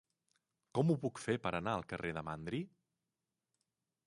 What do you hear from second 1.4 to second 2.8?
per anar al carrer de Mandri?